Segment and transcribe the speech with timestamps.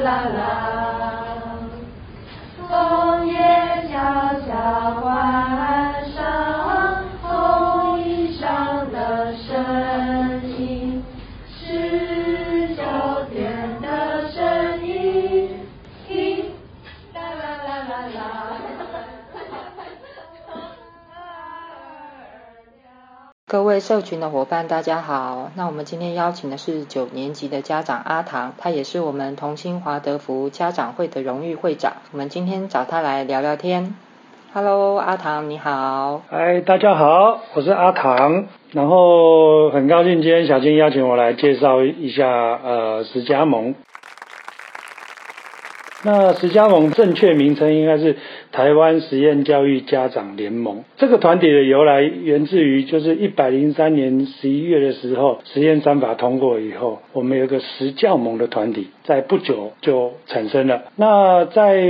[0.00, 0.67] 啦啦
[23.50, 25.50] 各位社群的伙伴，大家好。
[25.56, 31.94] 那我们今天邀请的是九年级的家长阿唐，他也是我们同心华德福家长会的荣誉会长。
[32.12, 33.94] 我们今天找他来聊聊天。
[34.52, 36.20] Hello，阿唐，你好。
[36.28, 38.48] 嗨，大家好，我是阿唐。
[38.72, 43.74] 然后很高兴今天小金邀请我来介绍一下呃十家盟。
[46.02, 48.18] 那十家盟正确名称应该是
[48.58, 50.82] 台湾实验教育家长联盟。
[50.96, 60.82] 这个团体的由来源自于就是一百零三年十一月的时候，实验三法通过以后，我们有个十教盟的团体，在不久就产生了。
[60.96, 61.84] 那在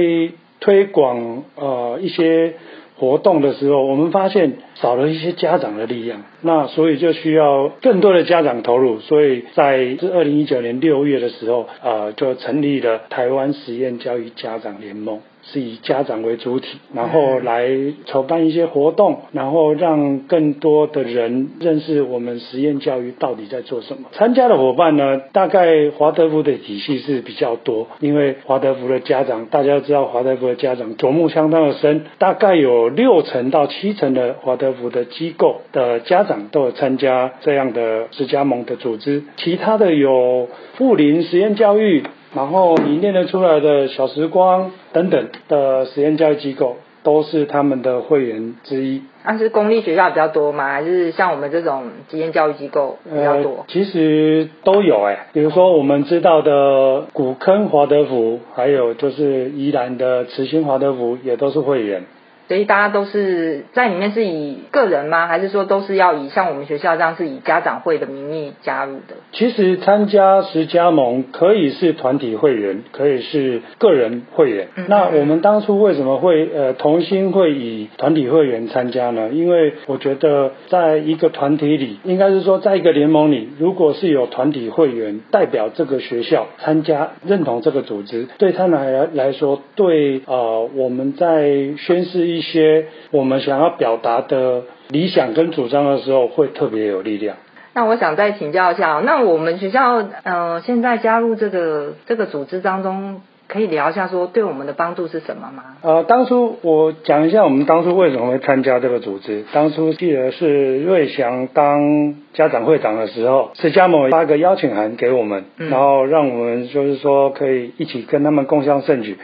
[0.61, 2.53] 推广呃一些。
[3.01, 8.99] 活动的时候，我们发现少了一些家长的力量，那所以就需要更多的家长投入。
[8.99, 15.21] 所以在这二零一九年六月的时候，呃，就成立了台湾实验教育家长联盟。
[15.53, 17.69] 是以家长为主体，然后来
[18.07, 24.09] 筹办一些活动，然后让更多的人认识我们实验教育到底在做什么。
[24.13, 42.05] 参加的伙伴呢，大概华德福的体系是比较多，因为华德福的家长，大家知道华德福的家长琢磨相当的深，大概有六成到七成的华德福的机构的家长都有参加这样的十加盟的组织，其他的有富林实验教育。
[42.35, 49.03] 然后你念得出来的小时光等等的实验教育机构，都是他们的会员之一。
[49.25, 50.69] 那、啊、是公立学校比较多吗？
[50.69, 53.53] 还是像我们这种实验教育机构比较多？
[53.53, 62.05] 呃、其实都有哎，比如说我们知道的古坑华德福，还有就是宜兰的慈心华德福，也都是会员。
[62.49, 65.27] 所以大家都是在里面是以个人吗？
[65.27, 69.17] 还是说都是要以像我们学校这样是以家长会的名义加入的？
[69.33, 74.69] 其实参加十加盟可以是团体会员，可以是个人会员。
[74.77, 79.29] 嗯嗯，那我们当初为什么会呃同心会以团体会员参加呢？
[79.29, 92.38] 因为我觉得在一个团体里，应该是说在一个联盟里，如果是有团体会员代表这个学校参加，认同这个组织，对他们来来说，对呃我们在宣誓一。
[92.39, 97.37] 一些我们想要表达的理想跟主张的时候，会特别有力量。
[97.75, 105.65] 那我想再请教一下，那我们学校呃现在加入这个这个组织当中，可以聊一下说对我们的帮助是什么吗？
[105.83, 109.45] 呃，当初我讲一下我们当初为什么会参加这个组织。
[109.53, 119.17] 当初记得是瑞祥当家长会长的时候，十家盟发个邀请函给我们，嗯、然后让我们就是说可以一起跟他们共襄盛举。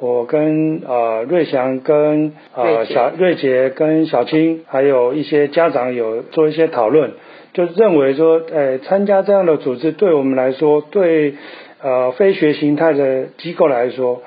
[0.00, 7.12] 我跟呃瑞祥跟呃小瑞杰跟小青，还有一些家长有做一些讨论，
[7.52, 11.34] 就认为说，呃，参加这样的组织对我们来说，对
[11.82, 14.22] 呃非学形态的机构来说，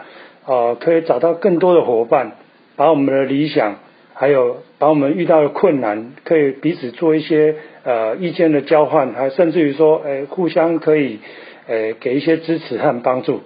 [0.46, 2.32] 呃，可以找到更多的伙伴，
[2.76, 3.76] 把我们的理想，
[4.14, 11.20] 还有把我们遇到的困难，可以彼此做一些呃意见的交换，还甚至于说，呃，互相可以
[11.68, 13.42] 呃给一些支持和帮助。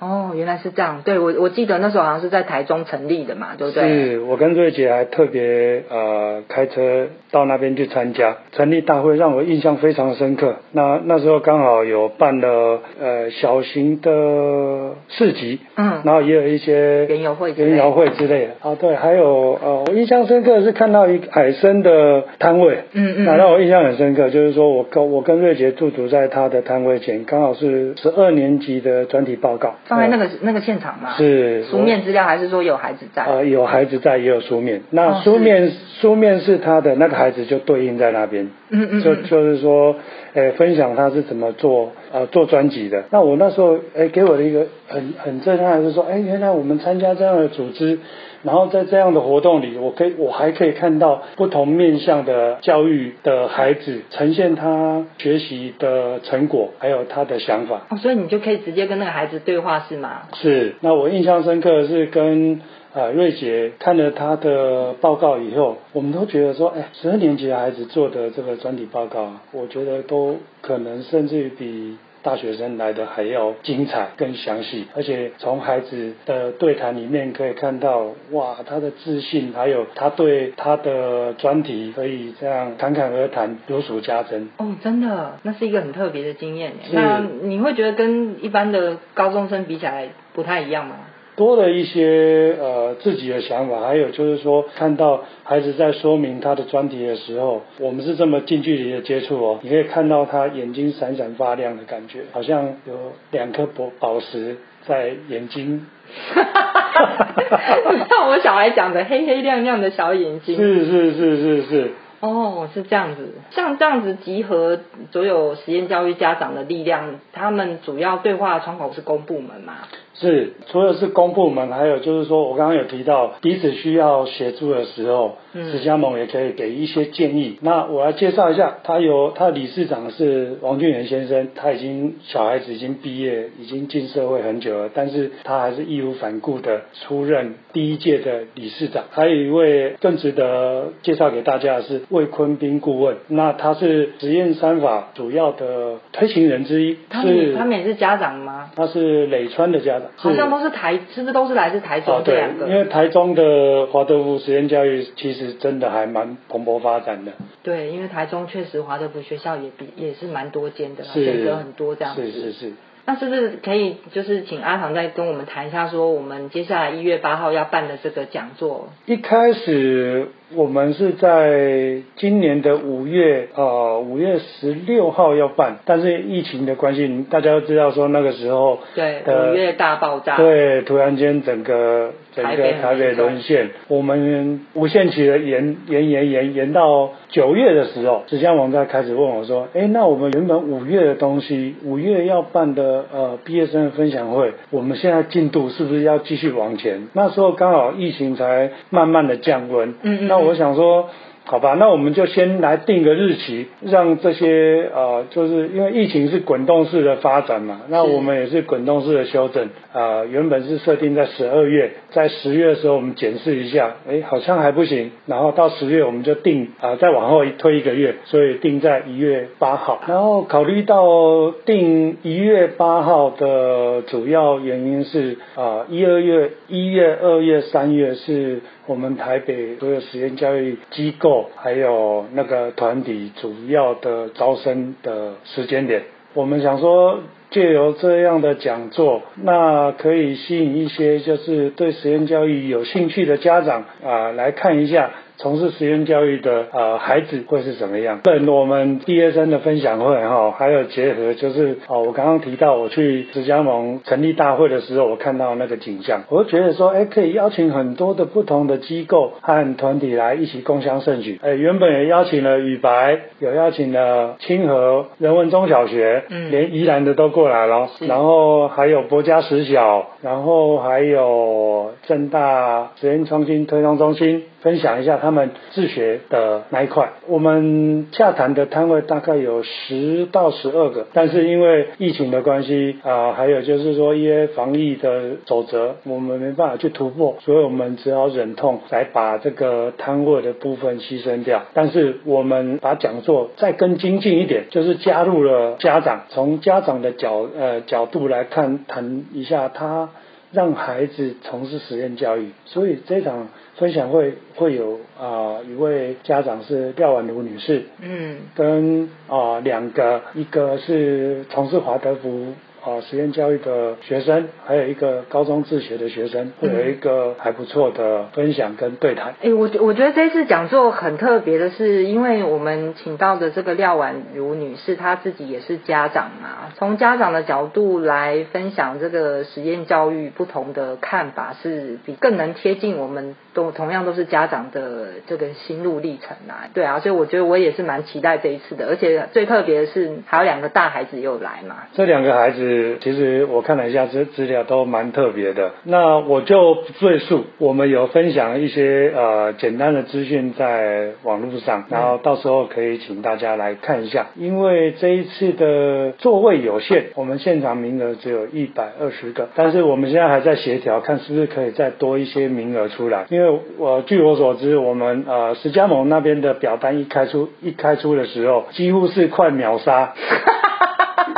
[0.00, 1.02] 哦，原来是这样。
[1.04, 3.82] 对，我我记得那时候好像是在台中成立的嘛，对不对？
[3.88, 10.56] 是，我跟瑞姐还特别呃开车到那边去参加成立大会，让我印象非常深刻。
[10.72, 18.76] 那那时候刚好有办了呃小型的市集，嗯，然后也有一些园游会、园游会之类的啊。
[18.80, 29.74] 对，还有呃我印象深刻的是看到一个海参的摊位，嗯嗯，那让我印象很深刻，就是说我跟我跟瑞杰驻足在他的摊位前，刚好是十二年级的专题报告。
[29.88, 31.14] 放在那个、嗯、那个现场吗？
[31.16, 33.24] 是书面资料还是说有孩子在？
[33.24, 34.82] 呃，有孩子在，也有书面。
[34.90, 39.96] 那书面、哦、书面是他的那个孩子就对应在那边，嗯嗯，就就是说，
[40.34, 43.04] 诶，分享他是怎么做呃做专辑的。
[43.10, 47.98] 那我那时候诶给我的一个很很震撼的是说，哎，原来我们参加这样的组织。
[48.44, 57.82] 然后在这样的活动里，我可以，我还可以看到不同面向的教育的孩子呈现他学习的成果，还有他的想法。
[57.90, 60.22] 哦，所以你就可以直接跟那个孩子对话，是吗？
[60.34, 60.74] 是。
[60.80, 62.60] 那我印象深刻的是跟
[62.94, 84.48] 呃瑞杰看了他的报告以后，我们都觉得说，哎，十二年级的孩子做的这个专题报告，我觉得都可能甚至于比大学生来的还要精彩、更详细，而且从孩子的对谈里面可以看到，哇，他的自信，还有他对他的专题可以这样侃侃而谈，如数家珍。
[84.58, 86.72] 哦，真的，那是一个很特别的经验。
[86.92, 90.96] 那你会觉得跟一般的高中生比起来不太一样吗？
[91.38, 104.56] 多了一些呃自己的想法，还有就是说，看到孩子在说明他的专题的时候，我们是这么近距离的接触哦，你可以看到他眼睛闪闪发亮的感觉，好像有两颗宝宝石
[104.86, 105.86] 在眼睛。
[106.34, 110.56] 哈哈哈像我小孩讲的黑黑亮亮的小眼睛。
[110.56, 111.90] 是是是是是。
[112.20, 114.80] 哦，是这样子，像这样子集合
[115.12, 119.74] 所有实验教育家长的力量，他们主要对话的窗口是公部门嘛？
[120.20, 127.58] 是，除了是公部门，还有就是说我刚刚有提到彼此需要协助的时候，嗯，史家盟也可以给一些建议。
[127.62, 139.04] 那我来介绍一下，他有他的理事长是王俊元先生，他已经小孩子已经毕业，已经进社会很久了，但是他还是义无反顾的出任第一届的理事长。
[139.10, 146.96] 还有一位更值得介绍给大家的是魏坤斌顾问，那他是实验三法主要的推行人之一。
[147.08, 148.70] 他们他们也是家长吗？
[148.74, 150.07] 他是磊川的家长。
[150.16, 152.64] 好像都是台，是不是都是来自台中这两个？
[152.64, 157.32] 哦，因为台中的华德福实验教育其实真的还蛮蓬勃发展的。
[157.62, 162.30] 对，因为台中确实华德福学校也比也是蛮多间的，选择很多这样子。
[162.30, 162.72] 是是是。
[163.06, 168.90] 那是不是可以就是请阿唐再跟我们谈一下，说我们接下来一月八号要办的这个讲座？
[169.06, 170.28] 一开始。
[170.56, 197.08] 我们是在今年的五月，呃，五月十六号要办，但是疫情的关系，大家都知道说那个时候，对，五月大爆炸，对，突然间整个整个台北沦陷，我们无限期的延延延延延到九月的时候，史家盟在开始问我说，哎，那我们原本五月的东西，五月要办的呃毕业生的分享会，我们现在进度是不是要继续往前？
[197.12, 200.37] 那时候刚好疫情才慢慢的降温，嗯嗯。
[200.38, 201.08] 我想说。
[201.50, 209.70] 好吧，那我们就先来定个日期，让这些呃，就是因为疫情是滚动式的发展嘛，那我们也是滚动式的修正。
[209.94, 220.02] 呃，原本是设定在十二月，在十月的时候我们检视一下，哎，好像还不行，然后到十月我们就定啊、呃，再往后推一个月，所以定在一月八号。
[220.06, 231.50] 然后考虑到定一月八号的主要原因是啊，一、二月、一月、二月、三月是我们台北所有实验教育机构。
[231.54, 237.20] 还有那个团体主要的招生的时间点，我们想说
[237.50, 245.10] 借由这样的讲座，那可以吸引一些就是对实验教育有兴趣的家长啊来看一下。
[245.40, 248.18] 从事实验教育的呃孩子会是怎么样？
[248.24, 261.38] 本，我们毕业生的分享会哈，还有结合就是哦，我刚刚提到我去史家盟成立大会的时候，我看到那个景象，我就觉得说，哎，可以邀请很多的不同的机构和团体来一起共襄盛举。
[261.40, 274.42] 哎，原本也邀请了宇白，有邀请了清河人文中小学，嗯，连宜兰的都过来了，然后还有博家实小，然后还有正大实验创新推动中心。
[274.60, 277.10] 分享一下他他们自学的那一块。
[277.26, 291.62] 我们洽谈的摊位大概有十到十二个，但是因为疫情的关系啊、还有就是说一些防疫的守则，我们没办法去突破，所以我们只好忍痛来把这个摊位的部分牺牲掉。
[291.74, 300.08] 但是我们把讲座再更精进一点，就是加入了家长，从家长的角呃角度来看，谈一下他
[300.52, 303.48] 让孩子从事实验教育，所以这场。
[303.78, 312.54] 分享会会有啊、呃、一位家长是廖婉如女士，嗯，跟啊、呃、两个，一个是从事华德福。
[312.88, 319.26] 啊，实验教育的学生，还有一个高中自学的学生，会有一个还不错的分享跟对谈。
[319.42, 336.70] 哎、欸，我我觉得这次讲座很特别的是，因为我们请到的这个廖婉如女士，她自己也是家长嘛，从家长的角度来分享这个实验教育不同的看法，是比更能贴近我们都同样都是家长的这个心路历程啊。
[336.72, 341.76] 对啊，所以我觉得我也是蛮期待这一次的，而且最特别的是还有两个大孩子又来嘛。
[341.94, 342.68] 这两个孩子。
[343.00, 345.72] 其实我看了一下资资料，都蛮特别的。
[345.84, 354.26] 那我就不赘述，我们有分享一些呃简单的资讯在网络上，然后到时候可以请大家来看一下。
[354.36, 363.26] 因为这一次的座位有限，我们现场名额只有一百二十个，但是我们现在还在协调，看是不是可以再多一些名额出来。
[363.30, 363.47] 因为
[363.78, 370.14] 我据我所知，我们呃石家盟那边的表单一开出一开出的时候，几乎是快秒杀。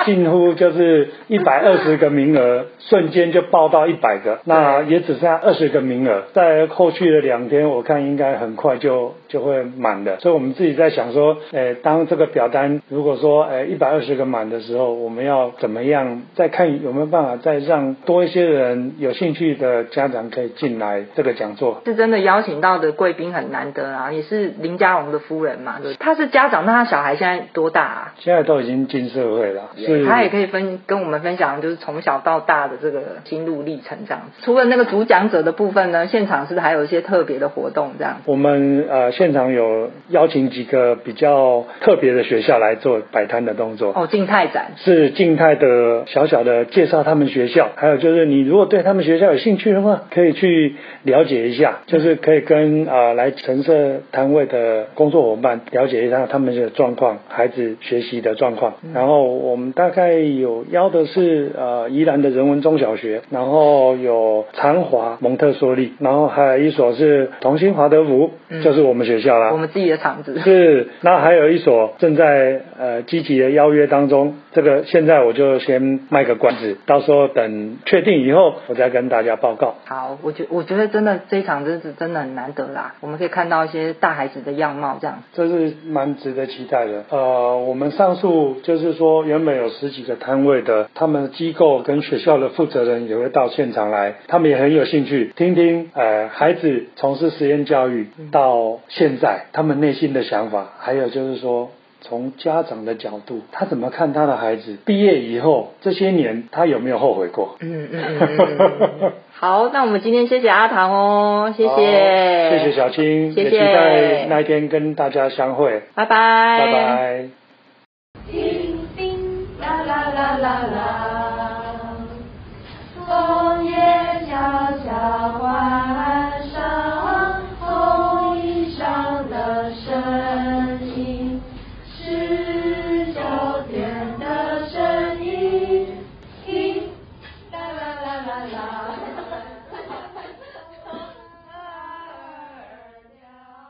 [0.05, 10.19] 近乎就是一百二十个名额，瞬间就报到一百个，那也只剩下二十个名额，在后续的两天，我看应该很快就就会满的。
[10.21, 21.83] 所以我们自己在想说，诶，当这个表单如果说诶一百二十个满的时候，我们要怎么样再看有没有办法再让多一些人有兴趣的家长可以进来这个讲座？
[21.85, 28.15] 是真的邀请到的贵宾很难得啊，也是林家荣的夫人嘛，对，他是家长，那他小孩现在多大啊？
[28.19, 34.43] 现在都已经进社会了，是他也可以分跟我们分享，就是从小到大的这个心路历程这样子。
[34.45, 38.19] 除了那个主讲者的部分呢，现场是不是还有一些特别的活动这样？
[38.27, 43.93] 我们呃现场有邀请几个比较特别的学校来做摆摊的动作。
[43.95, 58.75] 哦，静态展是静态的小小的介绍他们学校，还有就是你如果对他们学校有兴趣的话，可以去了解一下，就是可以跟啊、呃、来陈设摊位的工作伙伴了解一下他们的状况，孩子学习的状况。
[58.95, 70.89] 然后我们大概有邀的是呃宜兰的人文中小学，然后有长华蒙特梭利，然后还有一所是同心华德福，嗯、就是我们学校啦，我们自己的厂子是。
[71.01, 79.77] 那还有一所正在呃积极的邀约当中，这个现在我就先卖个关子，到时候等确定以后，我再跟大家报告。
[79.87, 87.05] 好，我觉我觉得真的这一场真是真的很难得啦，我们可以看到一些大孩子的样貌，这样这是蛮值得期待的。
[87.09, 101.71] 呃，我们上述就是说原本有十几个摊位的，他们机构跟学校的负责人也会到现场来，他们也很有兴趣听听呃孩子从事实验教育到现在他们内心的想法，还有就是说。
[102.03, 107.57] 从家长的角度，他怎么看他的孩子毕业以后这些年，他有没有后悔过？
[107.61, 109.13] 嗯嗯嗯。
[109.35, 115.83] 好，那我们今天谢谢阿唐哦，谢谢，谢谢小青，谢谢，也期待那一天跟大家相会。
[115.95, 117.40] 拜拜，拜拜。